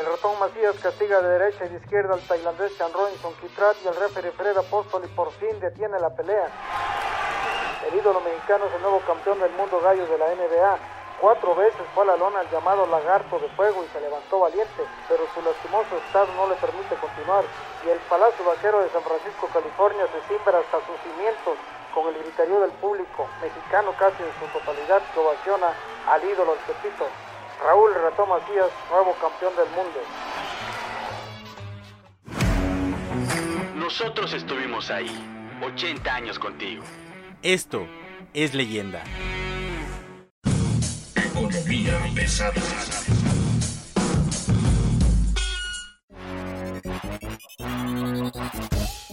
[0.00, 3.88] El ratón Macías castiga de derecha y de izquierda al tailandés Chan Robinson Kitrat y
[3.88, 6.48] el referee Fred Apóstol y por fin detiene la pelea.
[7.86, 10.78] El ídolo mexicano es el nuevo campeón del mundo gallo de la NBA.
[11.20, 14.88] Cuatro veces fue a la lona el llamado lagarto de fuego y se levantó valiente,
[15.06, 17.44] pero su lastimoso estado no le permite continuar.
[17.84, 21.60] Y el Palacio Vaquero de San Francisco, California, se cimbra hasta sus cimientos
[21.92, 25.76] con el griterío del público, mexicano casi en su totalidad, que ovaciona
[26.08, 27.04] al ídolo del Pepito.
[27.62, 30.00] Raúl Reto Macías, nuevo campeón del mundo.
[33.76, 35.10] Nosotros estuvimos ahí,
[35.62, 36.82] 80 años contigo.
[37.42, 37.86] Esto
[38.32, 39.04] es leyenda.
[41.14, 42.62] Economía pesada.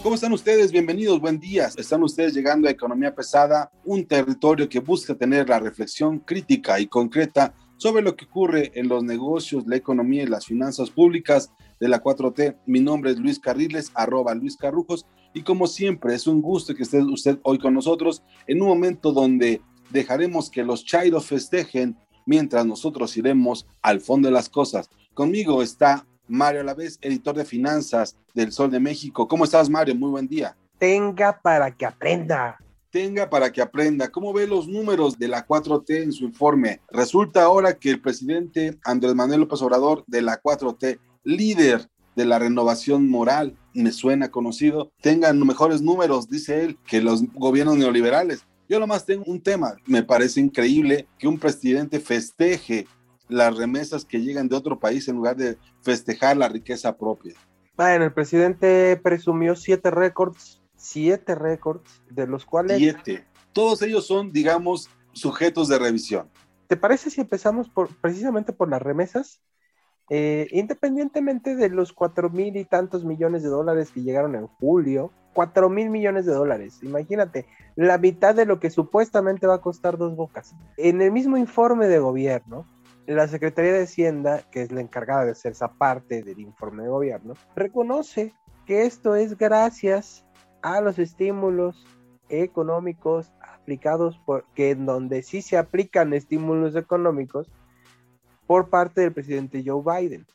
[0.02, 0.72] ¿Cómo están ustedes?
[0.72, 1.68] Bienvenidos, buen día.
[1.76, 6.86] Están ustedes llegando a Economía Pesada, un territorio que busca tener la reflexión crítica y
[6.86, 11.88] concreta sobre lo que ocurre en los negocios, la economía y las finanzas públicas de
[11.88, 12.58] la 4T.
[12.66, 16.82] Mi nombre es Luis Carriles, arroba Luis Carrujos, y como siempre es un gusto que
[16.82, 22.66] esté usted hoy con nosotros en un momento donde dejaremos que los chairos festejen mientras
[22.66, 24.90] nosotros iremos al fondo de las cosas.
[25.14, 29.26] Conmigo está Mario Alavés, editor de finanzas del Sol de México.
[29.26, 29.94] ¿Cómo estás, Mario?
[29.94, 30.56] Muy buen día.
[30.78, 32.58] Tenga para que aprenda.
[32.98, 34.08] Tenga para que aprenda.
[34.08, 36.80] ¿Cómo ve los números de la 4T en su informe?
[36.90, 42.40] Resulta ahora que el presidente Andrés Manuel López Obrador de la 4T, líder de la
[42.40, 48.44] renovación moral, me suena conocido, tengan mejores números, dice él, que los gobiernos neoliberales.
[48.68, 49.76] Yo nomás tengo un tema.
[49.86, 52.88] Me parece increíble que un presidente festeje
[53.28, 57.34] las remesas que llegan de otro país en lugar de festejar la riqueza propia.
[57.76, 62.78] Bueno, el presidente presumió siete récords, siete récords, de los cuales...
[62.78, 63.26] Siete.
[63.52, 66.30] Todos ellos son, digamos, sujetos de revisión.
[66.68, 69.42] ¿Te parece si empezamos por, precisamente por las remesas?
[70.10, 75.12] Eh, independientemente de los cuatro mil y tantos millones de dólares que llegaron en julio,
[75.34, 77.46] cuatro mil millones de dólares, imagínate,
[77.76, 80.54] la mitad de lo que supuestamente va a costar dos bocas.
[80.78, 82.64] En el mismo informe de gobierno,
[83.06, 86.88] la Secretaría de Hacienda, que es la encargada de hacer esa parte del informe de
[86.88, 88.34] gobierno, reconoce
[88.66, 90.24] que esto es gracias
[90.74, 91.86] a los estímulos
[92.28, 97.50] económicos aplicados por que en donde sí se aplican estímulos económicos
[98.46, 100.26] por parte del presidente Joe Biden.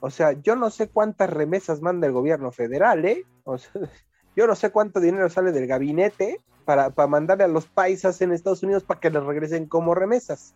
[0.00, 3.24] O sea, yo no sé cuántas remesas manda el gobierno federal, ¿eh?
[3.44, 3.72] O sea,
[4.36, 8.32] yo no sé cuánto dinero sale del gabinete para, para mandarle a los paisas en
[8.32, 10.54] Estados Unidos para que les regresen como remesas.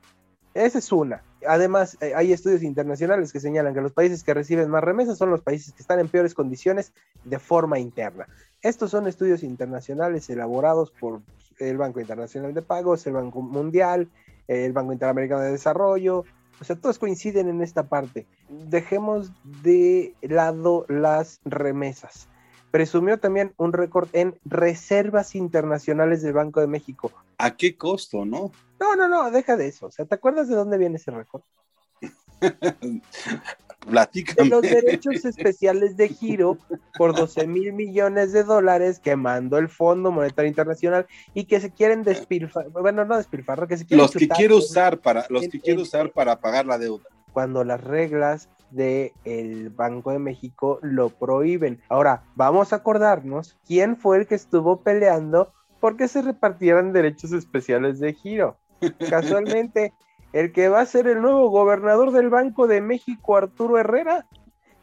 [0.57, 1.23] Esa es una.
[1.47, 5.29] Además, eh, hay estudios internacionales que señalan que los países que reciben más remesas son
[5.29, 6.95] los países que están en peores condiciones
[7.25, 8.27] de forma interna.
[8.63, 11.21] Estos son estudios internacionales elaborados por
[11.59, 14.09] el Banco Internacional de Pagos, el Banco Mundial,
[14.49, 16.25] el Banco Interamericano de Desarrollo.
[16.59, 18.27] O sea, todos coinciden en esta parte.
[18.49, 22.29] Dejemos de lado las remesas.
[22.71, 27.13] Presumió también un récord en reservas internacionales del Banco de México.
[27.39, 28.53] ¿A qué costo, no?
[28.81, 29.87] No, no, no, deja de eso.
[29.87, 31.43] O sea, ¿te acuerdas de dónde viene ese récord?
[33.89, 34.43] Platícame.
[34.43, 36.59] De los derechos especiales de giro
[36.99, 41.71] por 12 mil millones de dólares que mandó el Fondo Monetario Internacional y que se
[41.71, 45.61] quieren despilfarrar, bueno, no despilfarrar, que se quieren Los que quiero usar para, los que
[45.61, 47.05] quiero usar para pagar la deuda.
[47.37, 51.83] Cuando las reglas del Banco de México lo prohíben.
[51.91, 58.01] Ahora, vamos a acordarnos quién fue el que estuvo peleando porque se repartieran derechos especiales
[58.01, 58.57] de giro.
[59.11, 59.93] Casualmente,
[60.33, 64.27] el que va a ser el nuevo gobernador del Banco de México, Arturo Herrera.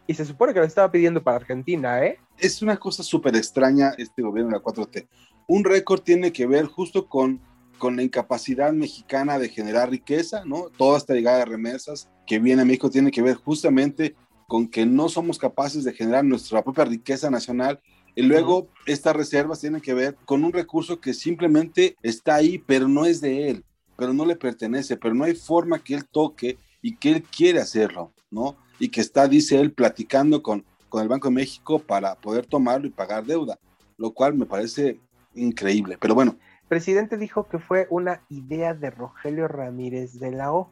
[0.06, 2.19] Y se supone que lo estaba pidiendo para Argentina, ¿eh?
[2.38, 5.07] Es una cosa súper extraña este gobierno de la 4T.
[5.48, 7.42] Un récord tiene que ver justo con,
[7.80, 10.69] con la incapacidad mexicana de generar riqueza, ¿no?
[10.69, 14.16] Toda esta llegada de remesas que viene a México tiene que ver justamente
[14.48, 17.80] con que no somos capaces de generar nuestra propia riqueza nacional.
[18.16, 22.88] Y luego estas reservas tienen que ver con un recurso que simplemente está ahí, pero
[22.88, 23.66] no es de él,
[23.98, 27.60] pero no le pertenece, pero no hay forma que él toque y que él quiere
[27.60, 28.56] hacerlo, ¿no?
[28.78, 32.86] Y que está, dice él, platicando con, con el Banco de México para poder tomarlo
[32.86, 33.58] y pagar deuda,
[33.98, 35.00] lo cual me parece
[35.34, 35.98] increíble.
[36.00, 40.69] Pero bueno, El presidente dijo que fue una idea de Rogelio Ramírez de la O.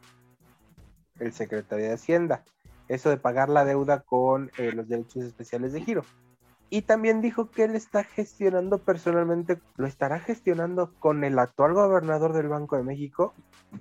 [1.18, 2.44] el secretario de Hacienda.
[2.88, 6.04] Eso de pagar la deuda con eh, los derechos especiales de giro.
[6.68, 12.32] Y también dijo que él está gestionando personalmente, lo estará gestionando con el actual gobernador
[12.32, 13.34] del Banco de México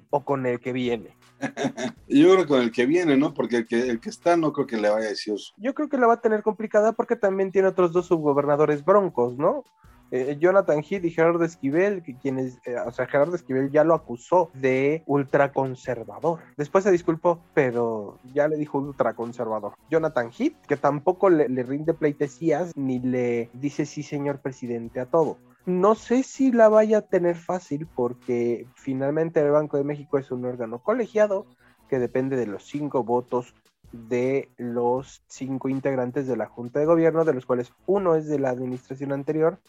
[0.10, 1.16] o con el que viene.
[2.10, 3.34] Yo creo que con el que viene, ¿no?
[3.34, 5.36] Porque el que, el que está no creo que le vaya a decir.
[5.56, 9.38] Yo creo que la va a tener complicada porque también tiene otros dos subgobernadores broncos,
[9.38, 9.64] ¿no?
[10.12, 13.94] Eh, Jonathan Heath y Gerardo Esquivel, que quienes, eh, o sea, Gerardo Esquivel ya lo
[13.94, 16.40] acusó de ultraconservador.
[16.58, 19.74] Después se disculpó, pero ya le dijo ultraconservador.
[19.90, 25.38] Jonathan Heath, que tampoco le rinde pleitesías ni le dice sí, señor presidente, a todo.
[25.66, 30.32] No sé si la vaya a tener fácil porque finalmente el Banco de México es
[30.32, 31.46] un órgano colegiado
[31.88, 33.54] que depende de los cinco votos
[33.92, 38.40] de los cinco integrantes de la Junta de Gobierno, de los cuales uno es de
[38.40, 39.60] la administración anterior,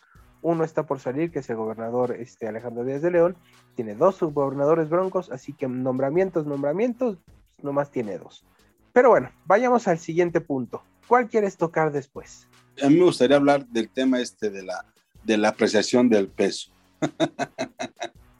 [0.42, 3.36] uno está por salir, que es el gobernador este, Alejandro Díaz de León,
[3.74, 7.18] tiene dos subgobernadores broncos, así que nombramientos, nombramientos,
[7.62, 8.44] nomás tiene dos.
[8.92, 10.82] Pero bueno, vayamos al siguiente punto.
[11.08, 12.48] ¿Cuál quieres tocar después?
[12.82, 14.84] A mí me gustaría hablar del tema este de la,
[15.24, 16.70] de la apreciación del peso.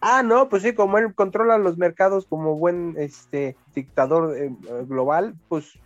[0.00, 4.50] ah, no, pues sí, como él controla los mercados como buen este, dictador eh,
[4.87, 5.78] global, pues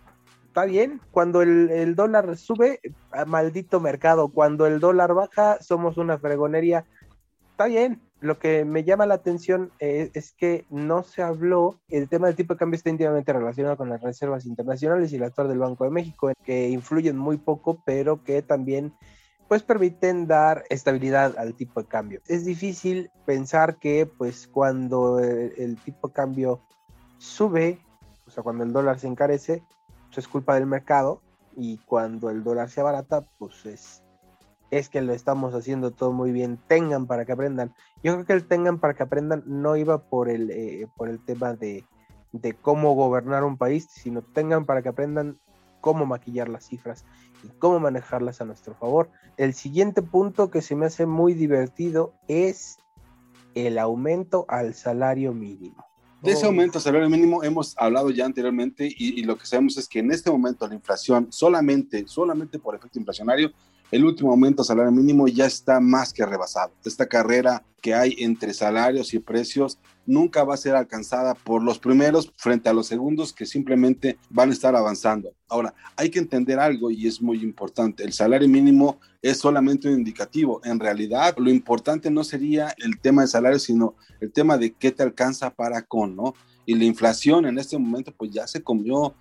[0.56, 1.03] está bien.
[1.11, 2.81] Cuando el, el, dólar sube,
[3.26, 4.29] maldito mercado.
[4.29, 6.87] Cuando el dólar baja, somos una fregonería.
[7.50, 8.00] Está bien.
[8.20, 12.37] Lo que me llama la atención es, es, que no se habló, el tema del
[12.37, 15.85] tipo de cambio está íntimamente relacionado con las reservas internacionales y el actor del Banco
[15.85, 18.94] de México, que influyen muy poco, pero que también
[19.49, 22.23] pues permiten dar estabilidad al tipo de cambio.
[22.26, 26.62] Es difícil pensar que pues cuando el, el tipo de cambio
[27.19, 27.79] sube,
[28.26, 29.62] o sea, cuando el dólar se encarece,
[30.16, 31.20] pues es culpa del mercado
[31.56, 34.02] y cuando el dólar se abarata, pues es,
[34.70, 36.58] es que lo estamos haciendo todo muy bien.
[36.68, 37.74] Tengan para que aprendan.
[38.02, 41.22] Yo creo que el tengan para que aprendan no iba por el, eh, por el
[41.22, 41.84] tema de,
[42.32, 45.38] de cómo gobernar un país, sino tengan para que aprendan
[45.82, 47.04] cómo maquillar las cifras
[47.44, 49.10] y cómo manejarlas a nuestro favor.
[49.36, 52.78] El siguiente punto que se me hace muy divertido es
[53.54, 55.85] el aumento al salario mínimo.
[56.22, 59.76] De ese aumento al salario mínimo hemos hablado ya anteriormente y, y, lo que sabemos
[59.76, 63.52] es que en este momento la inflación solamente, solamente por efecto inflacionario,
[63.90, 66.72] el último aumento al salario mínimo ya está más que rebasado.
[66.84, 71.78] Esta carrera que hay entre salarios y precios nunca va a ser alcanzada por los
[71.78, 75.32] primeros frente a los segundos que simplemente van a estar avanzando.
[75.48, 78.02] Ahora, hay que entender algo y es muy importante.
[78.02, 80.60] El salario mínimo es solamente un indicativo.
[80.64, 84.90] En realidad, lo importante no sería el tema del salario, sino el tema de qué
[84.90, 86.34] te alcanza para con, ¿no?
[86.64, 89.14] Y la inflación en este momento pues ya se comió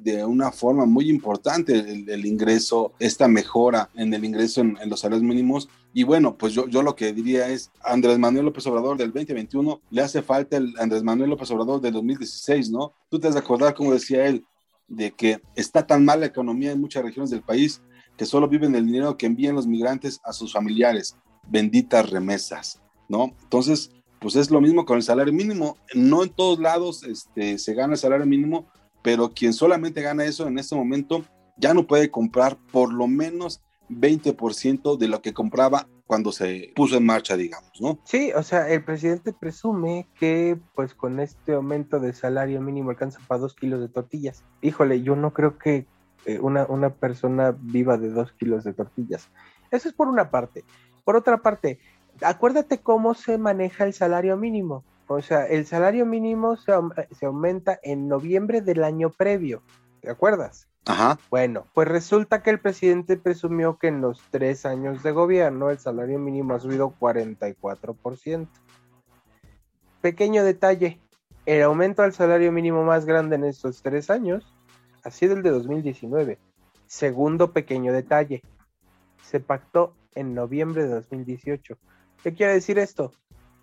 [0.00, 5.00] de una forma muy importante el, ingreso, esta mejora en el ingreso en, en, los
[5.00, 5.68] salarios mínimos.
[5.92, 9.80] Y bueno, pues yo, yo lo que diría es, Andrés Manuel López Obrador del 2021
[9.90, 12.92] le hace falta el Andrés Manuel López Obrador del 2016, ¿no?
[13.08, 14.44] Tú te has de acordar, como decía él,
[14.88, 17.80] de que está tan mal la economía en muchas regiones del país
[18.16, 21.16] que solo viven el dinero que envían los migrantes a sus familiares.
[21.48, 23.34] Benditas remesas, ¿no?
[23.42, 23.90] Entonces,
[24.20, 25.78] pues es lo mismo con el salario mínimo.
[25.94, 28.66] No en todos lados este, se gana el salario mínimo,
[29.02, 31.24] pero quien solamente gana eso en este momento
[31.56, 36.96] ya no puede comprar por lo menos 20% de lo que compraba cuando se puso
[36.96, 37.98] en marcha, digamos, ¿no?
[38.04, 43.20] Sí, o sea, el presidente presume que pues con este aumento de salario mínimo alcanza
[43.28, 44.42] para dos kilos de tortillas.
[44.60, 45.86] Híjole, yo no creo que
[46.26, 49.28] eh, una, una persona viva de dos kilos de tortillas.
[49.70, 50.64] Eso es por una parte.
[51.04, 51.78] Por otra parte,
[52.22, 54.84] acuérdate cómo se maneja el salario mínimo.
[55.12, 56.72] O sea, el salario mínimo se,
[57.18, 59.60] se, aumenta en noviembre del año previo.
[60.00, 60.68] ¿Te acuerdas?
[60.86, 61.18] Ajá.
[61.30, 65.80] Bueno, pues resulta que el presidente presumió que en los tres años de gobierno el
[65.80, 68.46] salario mínimo ha subido 44%.
[70.00, 71.00] Pequeño detalle,
[71.44, 74.54] el aumento al salario mínimo más grande en estos tres años
[75.02, 76.38] ha sido el de 2019.
[76.86, 78.42] Segundo pequeño detalle,
[79.24, 81.76] se pactó en noviembre de 2018.
[82.22, 83.10] ¿Qué quiere decir esto?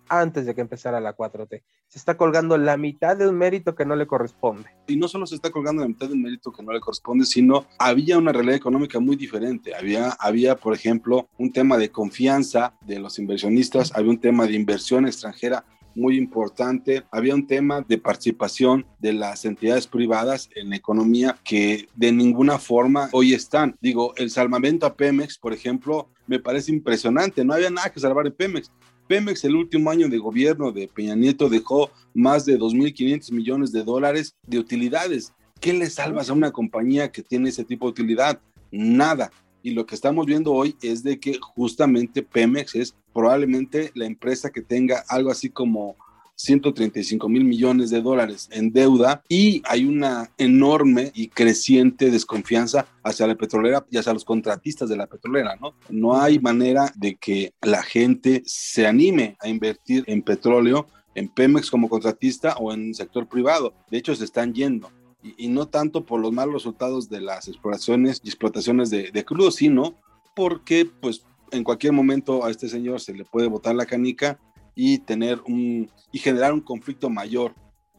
[0.08, 1.62] Antes de que empezara la 4T.
[1.88, 4.68] Se está colgando la mitad de un mérito que no le corresponde.
[4.86, 7.24] Y no solo se está colgando la mitad de un mérito que no le corresponde,
[7.24, 9.74] sino había una realidad económica muy diferente.
[9.74, 14.54] Había, había, por ejemplo, un tema de confianza de los inversionistas, había un tema de
[14.54, 15.64] inversión extranjera
[15.98, 17.02] muy importante.
[17.10, 22.58] Había un tema de participación de las entidades privadas en la economía que de ninguna
[22.58, 23.76] forma hoy están.
[23.80, 27.44] Digo, el salvamento a Pemex, por ejemplo, me parece impresionante.
[27.44, 28.70] No había nada que salvar en Pemex.
[29.08, 33.82] Pemex el último año de gobierno de Peña Nieto dejó más de 2.500 millones de
[33.82, 35.32] dólares de utilidades.
[35.60, 38.38] ¿Qué le salvas a una compañía que tiene ese tipo de utilidad?
[38.70, 39.32] Nada.
[39.62, 44.50] Y lo que estamos viendo hoy es de que justamente Pemex es probablemente la empresa
[44.50, 45.96] que tenga algo así como
[46.38, 53.26] 135 mil millones de dólares en deuda y hay una enorme y creciente desconfianza hacia
[53.26, 55.74] la petrolera y hacia los contratistas de la petrolera, ¿no?
[55.90, 61.70] No hay manera de que la gente se anime a invertir en petróleo, en Pemex
[61.70, 63.74] como contratista o en el sector privado.
[63.90, 64.90] De hecho, se están yendo.
[65.36, 69.50] Y, no tanto por los malos resultados de las exploraciones y explotaciones de, de crudo,
[69.50, 69.96] sino
[70.36, 74.38] porque pues en cualquier momento a este señor se le puede botar la canica
[74.80, 77.52] y tener un y generar un conflicto mayor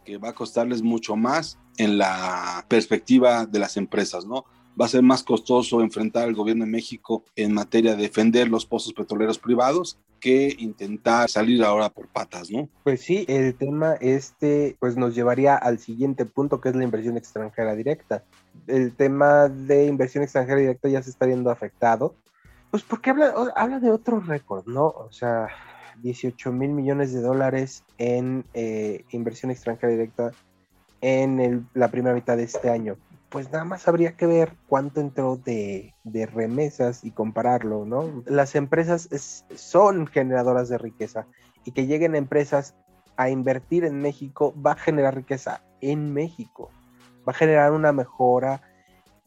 [0.06, 4.46] que va a costarles mucho más en la perspectiva de las empresas, ¿no?
[4.80, 8.66] Va a ser más costoso enfrentar al gobierno de México en materia de defender los
[8.66, 12.70] pozos petroleros privados que intentar salir ahora por patas, ¿no?
[12.86, 17.18] Pues sí, el tema este pues nos llevaría al siguiente punto que es la inversión
[17.18, 18.24] extranjera directa.
[18.68, 22.16] El tema de inversión extranjera directa ya se está viendo afectado,
[22.72, 24.86] pues porque habla, habla de otro récord, ¿no?
[24.86, 25.50] O sea,
[26.02, 30.32] 18 mil millones de dólares en eh, inversión extranjera directa
[31.02, 32.98] en la primera mitad de este año.
[33.30, 35.94] Pues nada más habría que ver cuánto entró de,
[36.34, 38.24] remesas y compararlo, ¿no?
[38.26, 39.08] Las empresas
[39.56, 41.28] son generadoras de riqueza
[41.64, 42.76] y que lleguen empresas
[43.18, 46.72] a invertir en México va a generar riqueza en México,
[47.28, 48.62] va a generar una mejora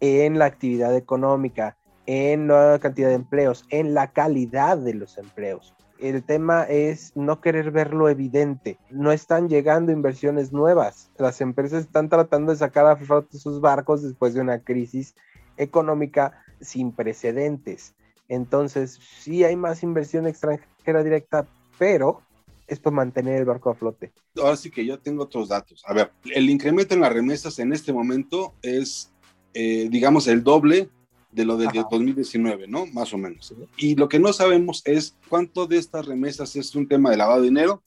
[0.00, 1.76] en la actividad económica,
[2.06, 7.40] en la cantidad de empleos, en la calidad de los empleos el tema es no
[7.40, 8.76] querer ver lo evidente.
[8.90, 11.10] No están llegando inversiones nuevas.
[11.16, 15.14] Las empresas están tratando de sacar a flote sus barcos después de una crisis
[15.56, 17.94] económica sin precedentes.
[18.28, 21.46] Entonces, sí hay más inversión extranjera directa,
[21.78, 22.20] pero
[22.66, 24.12] es para mantener el barco a flote.
[24.36, 25.84] Ahora sí que yo tengo otros datos.
[25.86, 29.12] A ver, el incremento en las remesas en este momento es,
[29.54, 30.88] eh, digamos, el doble
[31.32, 32.86] de lo del 2019, ¿no?
[32.86, 33.54] Más o menos.
[33.76, 37.40] Y lo que no sabemos es cuánto de estas remesas es un tema de lavado
[37.40, 37.82] de dinero,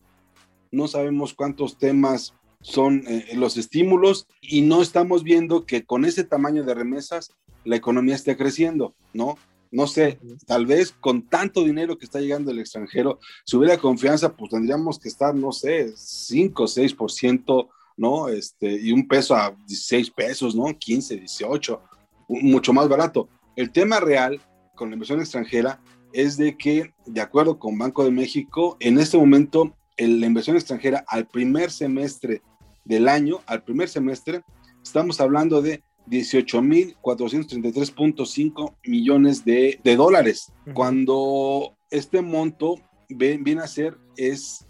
[0.72, 6.24] no sabemos cuántos temas son eh, los estímulos y no estamos viendo que con ese
[6.24, 7.32] tamaño de remesas
[7.64, 9.38] la economía esté creciendo, ¿no?
[9.72, 14.34] No sé, tal vez con tanto dinero que está llegando del extranjero, si hubiera confianza,
[14.36, 18.30] pues tendríamos que estar, no sé, 5 o 6%, ¿no?
[18.30, 20.66] Este, y un peso a 16 pesos, ¿no?
[20.78, 21.82] 15, 18,
[22.30, 23.28] mucho más barato.
[23.56, 24.42] El tema real
[24.76, 25.80] con la inversión extranjera
[26.12, 31.06] es de que, de acuerdo con Banco de México, en este momento la inversión extranjera
[31.08, 32.42] al primer semestre
[32.84, 34.42] del año, al primer semestre,
[34.84, 42.76] estamos hablando de 18.433.5 millones de, dólares, cuando este monto
[43.10, 44.68] viene a ser es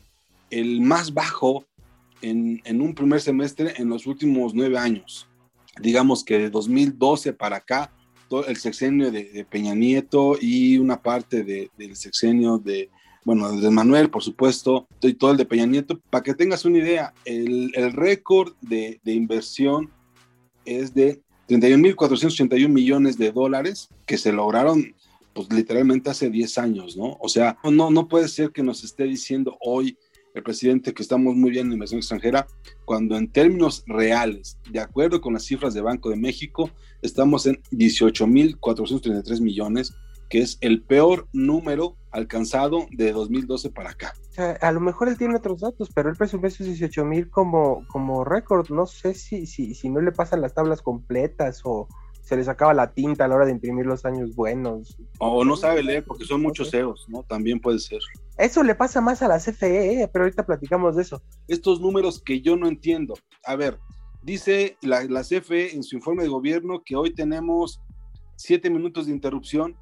[0.49, 1.65] el más bajo
[2.21, 5.27] en, en, un primer semestre en los últimos nueve años.
[5.81, 7.91] Digamos que de 2012 para acá
[8.47, 12.89] el sexenio de, Peña Nieto y una parte del sexenio de,
[13.23, 15.99] bueno, de Manuel, por supuesto, y todo el de Peña Nieto.
[16.09, 19.89] Para que tengas una idea, el, récord de, inversión
[20.63, 24.95] es de 31.481 millones de dólares que se lograron
[25.33, 27.17] pues literalmente hace 10 años, ¿no?
[27.19, 29.97] O sea, no, no puede ser que nos esté diciendo hoy
[30.35, 32.45] el presidente que estamos muy bien en inversión extranjera,
[32.83, 36.69] cuando en términos reales, de acuerdo con las cifras de Banco de México,
[37.01, 39.95] estamos en 18.433 millones,
[40.29, 44.13] que es el peor número alcanzado de 2012 para acá.
[44.59, 48.25] a lo mejor él tiene otros datos, pero él presume esos 18 mil como, como
[48.25, 48.69] récord.
[48.69, 51.87] No sé si, si, si no le pasan las tablas completas o,
[52.25, 54.97] se les acaba la tinta a la hora de imprimir los años buenos.
[55.19, 57.21] O no sabe leer porque son muchos CEOs, ¿no?
[57.21, 57.99] También puede ser.
[58.37, 60.09] Eso le pasa más a la CFE, ¿eh?
[60.11, 61.21] pero ahorita platicamos de eso.
[61.47, 63.13] Estos números que yo no entiendo.
[63.45, 63.79] A ver,
[64.23, 67.81] dice la, la CFE en su informe de gobierno que hoy tenemos
[68.35, 69.77] siete minutos de interrupción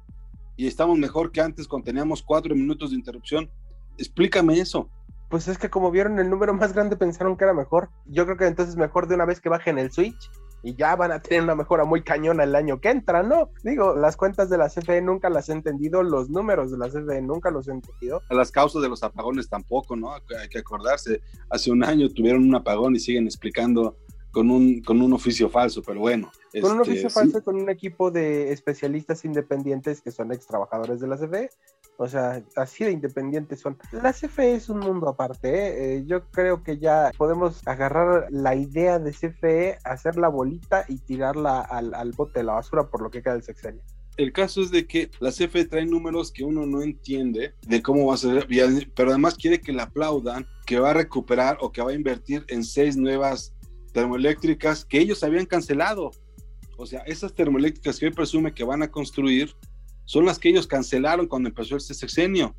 [0.56, 3.50] y estamos mejor que antes cuando teníamos cuatro minutos de interrupción.
[3.98, 4.88] Explícame eso.
[5.30, 7.90] Pues es que como vieron el número más grande pensaron que era mejor.
[8.06, 10.30] Yo creo que entonces mejor de una vez que bajen el switch
[10.64, 13.50] y ya van a tener una mejora muy cañona el año que entra, ¿no?
[13.62, 17.20] Digo, las cuentas de la CFE nunca las he entendido, los números de la CFE
[17.20, 18.22] nunca los he entendido.
[18.30, 20.14] Las causas de los apagones tampoco, ¿no?
[20.14, 23.98] Hay que acordarse, hace un año tuvieron un apagón y siguen explicando
[24.30, 26.32] con un, con un oficio falso, pero bueno.
[26.60, 30.98] Con un oficio este, falso, con un equipo de especialistas independientes que son ex trabajadores
[30.98, 31.50] de la CFE.
[31.96, 33.78] O sea, así de independientes son.
[33.92, 35.48] La CFE es un mundo aparte.
[35.48, 35.96] ¿eh?
[35.96, 40.98] Eh, yo creo que ya podemos agarrar la idea de CFE, hacer la bolita y
[40.98, 43.82] tirarla al, al bote de la basura por lo que queda del sexenio.
[44.16, 48.06] El caso es de que la CFE trae números que uno no entiende de cómo
[48.06, 48.46] va a ser,
[48.94, 52.44] pero además quiere que le aplaudan que va a recuperar o que va a invertir
[52.48, 53.52] en seis nuevas
[53.92, 56.12] termoeléctricas que ellos habían cancelado.
[56.76, 59.54] O sea, esas termoeléctricas que hoy presume que van a construir
[60.04, 62.54] son las que ellos cancelaron cuando empezó este sexenio.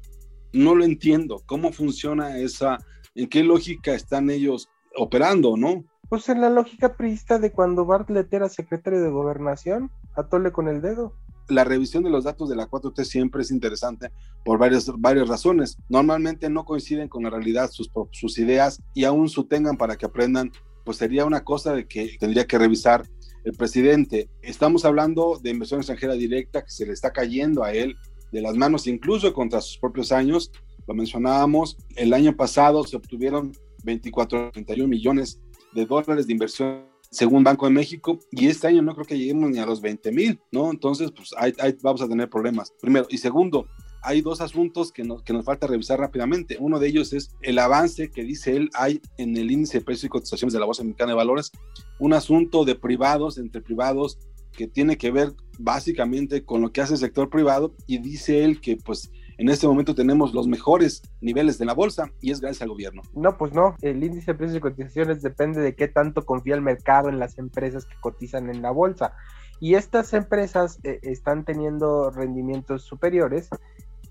[0.53, 1.41] No lo entiendo.
[1.45, 2.77] ¿Cómo funciona esa
[3.15, 5.85] ¿En qué lógica están ellos operando, no?
[6.09, 10.81] Pues en la lógica priista de cuando Bartlett era secretario de gobernación, atole con el
[10.81, 11.13] dedo.
[11.47, 14.11] La revisión de los datos de la 4T siempre es interesante
[14.43, 15.77] por varias, varias razones.
[15.87, 20.05] Normalmente no coinciden con la realidad sus, sus ideas y aún su tengan para que
[20.05, 20.51] aprendan,
[20.83, 23.05] pues sería una cosa de que tendría que revisar
[23.45, 24.27] el presidente.
[24.41, 27.95] Estamos hablando de inversión extranjera directa que se le está cayendo a él
[28.31, 30.51] de las manos, incluso contra sus propios años.
[30.87, 35.39] Lo mencionábamos, el año pasado se obtuvieron 24, 31 millones
[35.73, 39.49] de dólares de inversión según Banco de México, y este año no creo que lleguemos
[39.49, 40.69] ni a los 20 mil, ¿no?
[40.69, 42.73] Entonces, pues ahí, vamos a tener problemas.
[42.81, 43.05] Primero.
[43.09, 43.67] Y segundo,
[44.05, 46.57] hay dos asuntos que nos, que nos falta revisar rápidamente.
[46.59, 50.05] Uno de ellos es el avance que dice él hay en el índice de precios
[50.05, 51.51] y cotizaciones de la Bolsa Mexicana de Valores,
[51.99, 54.19] un asunto de privados, entre privados,
[54.51, 58.61] que tiene que ver básicamente con lo que hace el sector privado, y dice él
[58.61, 62.61] que pues en este momento tenemos los mejores niveles de la bolsa y es gracias
[62.61, 63.01] al gobierno.
[63.13, 63.75] No, pues no.
[63.81, 67.37] El índice de precios y cotizaciones depende de qué tanto confía el mercado en las
[67.37, 69.13] empresas que cotizan en la bolsa.
[69.59, 73.49] Y estas empresas eh, están teniendo rendimientos superiores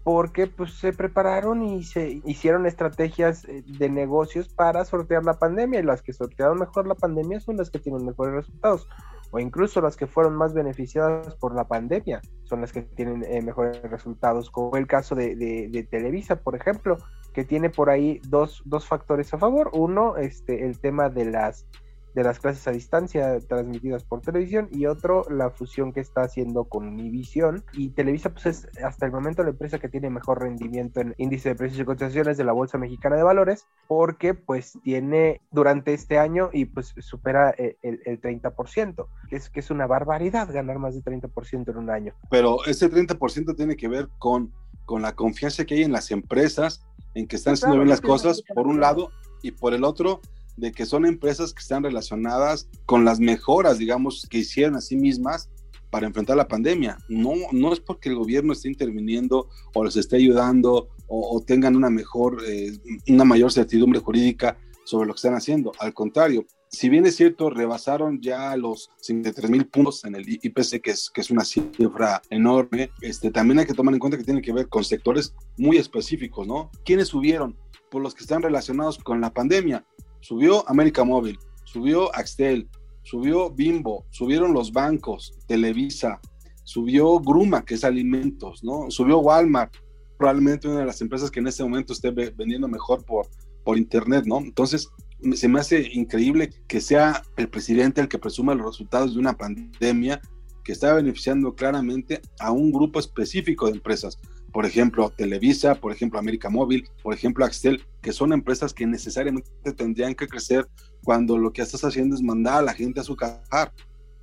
[0.04, 5.80] porque pues se prepararon y se hicieron estrategias eh, de negocios para sortear la pandemia
[5.80, 8.86] y las que sortearon mejor la pandemia son las que tienen mejores resultados
[9.34, 13.42] o incluso las que fueron más beneficiadas por la pandemia son las que tienen eh,
[13.42, 16.98] mejores resultados, como el caso de, de, Televisa, por ejemplo,
[17.32, 19.70] que tiene por ahí dos, dos factores a favor.
[19.72, 21.66] Uno, este, el tema de las
[22.14, 26.64] de las clases a distancia transmitidas por televisión y otro la fusión que está haciendo
[26.64, 31.00] con Univision y Televisa pues es hasta el momento la empresa que tiene mejor rendimiento
[31.00, 35.40] en índice de precios y cotizaciones de la Bolsa Mexicana de Valores porque pues tiene
[35.50, 39.86] durante este año y pues supera eh, el, el, 30% que es, que es una
[39.86, 42.14] barbaridad ganar más de 30% en un año.
[42.30, 44.52] Pero ese 30% tiene que ver con,
[44.84, 48.42] con la confianza que hay en las empresas en que están haciendo bien las cosas
[48.54, 49.10] por un lado
[49.42, 50.20] y por el otro
[50.56, 54.96] de que son empresas que están relacionadas con las mejoras, digamos, que hicieron a sí
[54.96, 55.50] mismas
[55.90, 56.98] para enfrentar la pandemia.
[57.08, 61.90] No, no es porque el gobierno esté interviniendo o les esté ayudando o, tengan una
[61.90, 62.72] mejor, eh,
[63.08, 65.72] una mayor certidumbre jurídica sobre lo que están haciendo.
[65.78, 70.80] Al contrario, si bien es cierto, rebasaron ya los 53 mil puntos en el IPC,
[70.82, 74.24] que es, que es una cifra enorme, este, también hay que tomar en cuenta que
[74.24, 76.70] tiene que ver con sectores muy específicos, ¿no?
[76.84, 77.56] ¿Quiénes subieron?
[77.90, 79.84] Por los que están relacionados con la pandemia.
[80.24, 82.66] Subió América Móvil, subió Axtel,
[83.02, 86.18] subió Bimbo, subieron los bancos, Televisa,
[86.62, 88.90] subió Gruma, que es alimentos, ¿no?
[88.90, 89.74] Subió Walmart,
[90.16, 93.28] probablemente una de las empresas que en este momento esté vendiendo mejor por,
[93.66, 94.38] por internet, ¿no?
[94.38, 94.88] Entonces,
[95.34, 99.36] se me hace increíble que sea el presidente el que presuma los resultados de una
[99.36, 100.22] pandemia
[100.64, 104.18] que está beneficiando claramente a un grupo específico de empresas
[104.54, 109.50] por ejemplo, Televisa, por ejemplo, América Móvil, por ejemplo, Axtel, que son empresas que necesariamente
[109.76, 110.68] tendrían que crecer
[111.02, 113.72] cuando lo que estás haciendo es mandar a la gente a su cajar,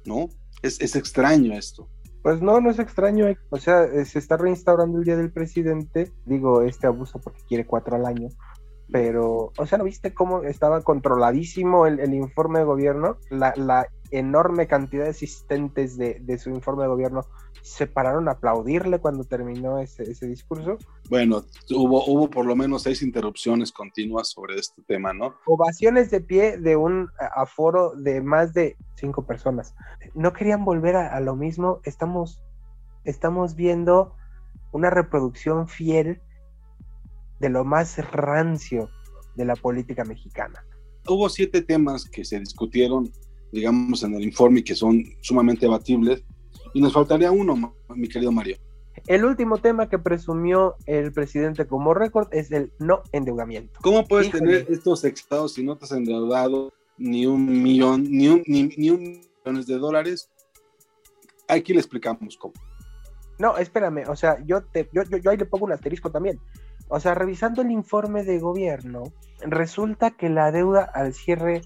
[0.06, 0.30] ¿no?
[0.62, 1.90] Es, es extraño esto.
[2.24, 3.26] Pues no, no es extraño.
[3.50, 6.14] O sea, eh, se está reinstaurando el Día del Presidente.
[6.26, 8.30] Digo, este abuso porque quiere cuatro al año.
[8.92, 13.18] Pero, o sea, ¿no viste cómo estaba controladísimo el, el informe de gobierno?
[13.30, 17.22] La, la enorme cantidad de asistentes de, de, su informe de gobierno
[17.62, 20.78] se pararon a aplaudirle cuando terminó ese, ese, discurso.
[21.10, 25.36] Bueno, hubo, hubo por lo menos seis interrupciones continuas sobre este tema, ¿no?
[25.46, 29.74] Ovaciones de pie de un aforo de más de cinco personas.
[30.14, 31.80] No querían volver a, a lo mismo.
[31.86, 32.44] Estamos,
[33.06, 34.16] estamos viendo
[34.74, 36.22] una reproducción fiel
[37.42, 38.90] de lo más rancio
[39.36, 40.64] de la política mexicana.
[41.08, 43.12] Hubo siete temas que se discutieron
[43.52, 46.24] digamos, en el informe que son sumamente abatibles.
[46.74, 48.58] Y nos faltaría uno, mi querido Mario.
[49.08, 53.80] El último tema que presumió el presidente como récord es el no endeudamiento.
[53.82, 58.44] ¿Cómo puedes tener estos estados si no te has endeudado ni un millón, ni un,
[58.46, 60.30] ni, un millones de dólares?
[61.48, 62.54] Aquí le explicamos cómo.
[63.40, 66.40] No, espérame, o sea, yo, te, yo, yo, yo ahí le pongo un asterisco también.
[66.94, 69.04] O sea, revisando el informe de gobierno,
[69.40, 71.62] resulta que la deuda al cierre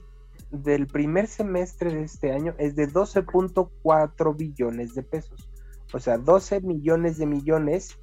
[0.51, 5.49] del primer semestre de este año es de 12.4 billones de pesos.
[5.91, 7.97] O sea, 12 millones de millones,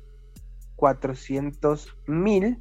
[0.74, 2.58] 400 mil,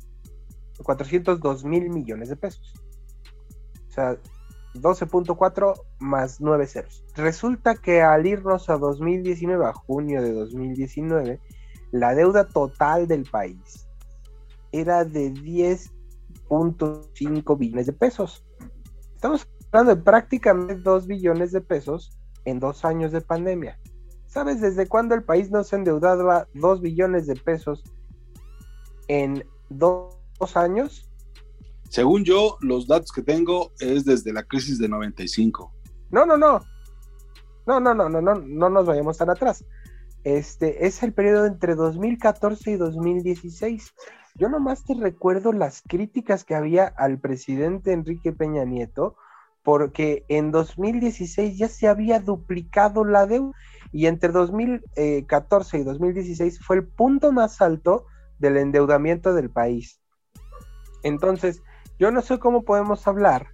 [0.84, 2.71] 402 mil millones de pesos.
[3.89, 4.15] O sea,
[4.76, 7.04] 12.4 más 9 ceros.
[7.15, 11.39] Resulta que al irnos a 2019, a junio de 2019,
[11.91, 13.88] la deuda total del país
[14.72, 18.46] era de 10.5 billones de pesos.
[19.16, 22.12] Estamos hablando de prácticamente 2 billones de pesos
[22.46, 23.80] en dos años de pandemia.
[24.28, 27.84] ¿Sabes desde cuándo el país no se endeudaba 2 billones de pesos
[29.08, 30.16] en dos
[30.56, 31.10] años?
[31.90, 35.74] Según yo, los datos que tengo es desde la crisis de 95.
[36.12, 36.62] No, no, no.
[37.68, 39.66] No, no, no, no, no, no nos vayamos tan atrás.
[40.24, 43.94] Este es el periodo entre 2014 y 2016.
[44.36, 49.15] Yo nomás te recuerdo las críticas que había al presidente Enrique Peña Nieto,
[49.63, 53.54] porque en 2016 ya se había duplicado la deuda
[53.91, 58.06] y entre 2014 y 2016 fue el punto más alto
[58.39, 60.02] del endeudamiento del país.
[61.04, 61.62] Entonces,
[62.00, 63.48] yo no sé cómo podemos hablar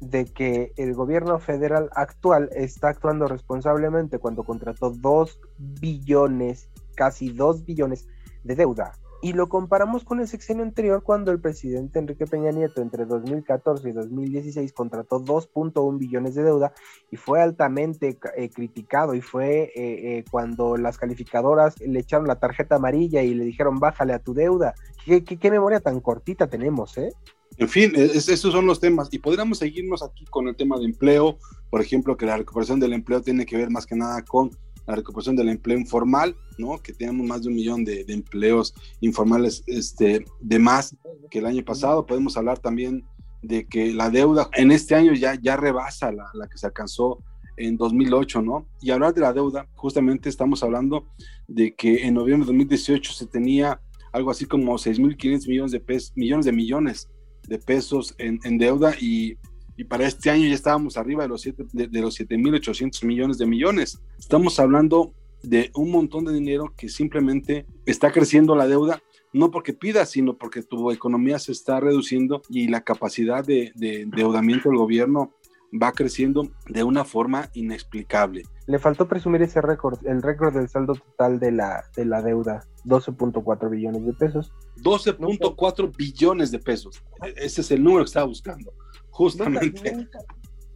[0.00, 7.64] de que el gobierno federal actual está actuando responsablemente cuando contrató 2 billones, casi 2
[7.64, 8.08] billones
[8.42, 8.92] de deuda.
[9.24, 13.88] Y lo comparamos con el sexenio anterior cuando el presidente Enrique Peña Nieto entre 2014
[13.88, 16.74] y 2016 contrató 2.1 billones de deuda
[17.08, 22.40] y fue altamente eh, criticado y fue eh, eh, cuando las calificadoras le echaron la
[22.40, 24.74] tarjeta amarilla y le dijeron bájale a tu deuda.
[25.06, 27.12] ¿Qué, memoria tan cortita tenemos, eh?
[27.58, 29.08] En fin, es, esos son los temas.
[29.12, 31.38] Y podríamos seguirnos aquí con el tema de empleo,
[31.70, 34.50] por ejemplo, que la recuperación del empleo tiene que ver más que nada con
[34.86, 36.78] la recuperación del empleo informal, ¿no?
[36.82, 40.96] Que tenemos más de un millón de, de, empleos informales este, de más
[41.30, 42.06] que el año pasado.
[42.06, 43.04] Podemos hablar también
[43.42, 47.18] de que la deuda en este año ya, ya rebasa la, la que se alcanzó
[47.56, 48.66] en 2008, ¿no?
[48.80, 51.06] Y hablar de la deuda, justamente estamos hablando
[51.46, 53.80] de que en noviembre de 2018 se tenía
[54.12, 57.08] algo así como 6.500 millones de pesos, millones de millones
[57.48, 59.36] de pesos en, en deuda y,
[59.76, 63.38] y, para este año ya estábamos arriba de los, siete, de, de los 7.800 millones
[63.38, 64.00] de millones.
[64.18, 69.72] Estamos hablando de un montón de dinero que simplemente está creciendo la deuda, no porque
[69.72, 74.78] pida, sino porque tu economía se está reduciendo y la capacidad de, de endeudamiento del
[74.78, 75.32] gobierno
[75.80, 78.42] va creciendo de una forma inexplicable.
[78.66, 82.64] Le faltó presumir ese récord, el récord del saldo total de la, de la deuda,
[82.84, 84.52] 12.4 billones de pesos.
[84.82, 87.02] 12.4 billones de pesos.
[87.36, 88.72] Ese es el número que estaba buscando,
[89.12, 89.92] justamente.
[89.92, 90.18] Nunca,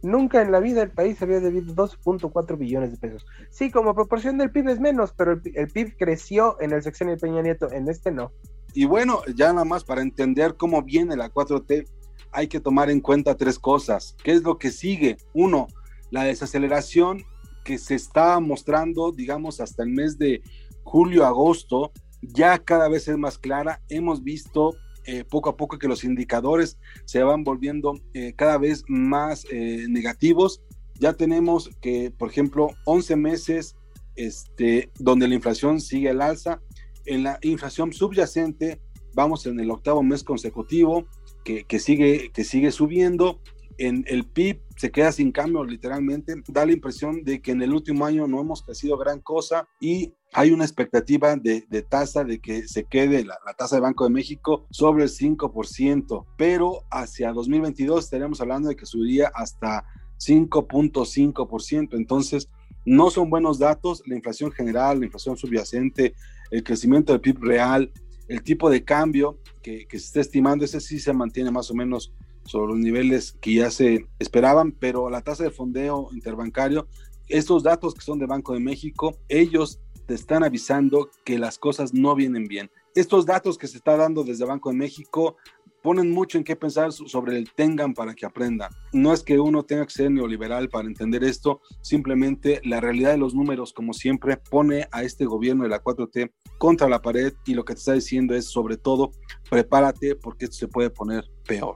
[0.01, 3.25] nunca, en la vida el país había debido 12.4 billones de pesos.
[3.49, 7.15] Sí, como proporción del PIB es menos, pero el, el PIB creció en el sexenio
[7.15, 8.31] de Peña Nieto, en este no.
[8.73, 11.85] Y bueno, ya nada más para entender cómo viene la 4T,
[12.31, 14.15] hay que tomar en cuenta tres cosas.
[14.23, 15.17] ¿Qué es lo que sigue?
[15.33, 15.67] Uno,
[16.11, 17.23] la desaceleración
[17.63, 20.41] que se está mostrando, digamos, hasta el mes de
[20.83, 23.81] julio, agosto, ya cada vez es más clara.
[23.89, 24.75] Hemos visto
[25.09, 29.85] eh, poco a poco que los indicadores se van volviendo eh, cada vez más eh,
[29.87, 30.61] negativos.
[30.99, 33.77] Ya tenemos que, por ejemplo, 11 meses
[34.17, 36.61] este, donde la inflación sigue al alza.
[37.05, 38.81] En la inflación subyacente
[39.13, 41.07] vamos en el octavo mes consecutivo
[41.45, 43.39] que, que, sigue, que sigue subiendo.
[43.77, 46.35] En el PIB se queda sin cambio literalmente.
[46.49, 50.11] Da la impresión de que en el último año no hemos crecido gran cosa y
[50.33, 54.09] hay una expectativa de, de tasa de que se quede la, tasa de Banco de
[54.09, 59.85] México sobre el 5%, pero hacia 2022 estaríamos hablando de que subiría hasta
[60.19, 61.89] 5.5%.
[61.93, 62.49] Entonces,
[62.85, 64.03] no son buenos datos.
[64.05, 66.13] La inflación general, la inflación subyacente,
[66.51, 67.91] el crecimiento del PIB real,
[68.27, 71.73] el tipo de cambio que, que, se está estimando, ese sí se mantiene más o
[71.73, 72.13] menos
[72.43, 76.87] sobre los niveles que ya se esperaban, pero la tasa de fondeo interbancario,
[77.27, 81.93] estos datos que son de Banco de México, ellos te están avisando que las cosas
[81.93, 82.71] no vienen bien.
[82.95, 85.35] Estos datos que se está dando desde Banco de México
[85.83, 88.71] ponen mucho en qué pensar sobre el tengan para que aprendan.
[88.93, 93.17] No es que uno tenga que ser neoliberal para entender esto, simplemente la realidad de
[93.17, 97.53] los números, como siempre, pone a este gobierno de la 4T contra la pared y
[97.53, 99.11] lo que te está diciendo es, sobre todo,
[99.49, 101.75] prepárate porque esto se puede poner peor.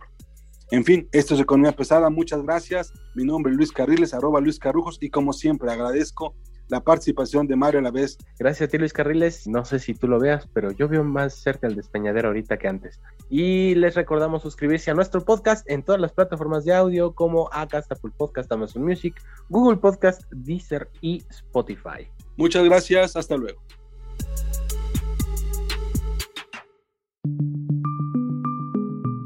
[0.72, 2.10] En fin, esto es Economía Pesada.
[2.10, 2.94] Muchas gracias.
[3.14, 6.34] Mi nombre es Luis Carriles, arroba Luis Carrujos, y como siempre agradezco
[6.72, 8.18] la participación de Mario a la vez.
[8.40, 9.46] Gracias a ti, Luis Carriles.
[9.46, 12.70] No sé si tú lo veas, pero yo veo más cerca el despeñadero ahorita que
[12.70, 13.02] antes.
[13.30, 17.92] Y les recordamos suscribirse a nuestro podcast en todas las plataformas de audio como Acast,
[17.92, 22.08] Apple Podcast, Amazon Music, Google Podcast, Deezer y Spotify.
[22.38, 23.18] Muchas gracias.
[23.18, 23.62] Hasta luego.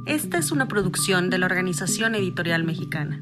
[0.07, 3.21] Esta es una producción de la Organización Editorial Mexicana.